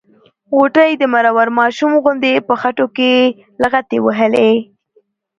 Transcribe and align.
غوټۍ 0.53 0.91
د 0.97 1.03
مرور 1.13 1.47
ماشوم 1.59 1.91
غوندې 2.03 2.33
په 2.47 2.53
خټو 2.61 2.85
کې 2.97 3.11
لغتې 3.61 3.97
وهلې. 4.05 4.53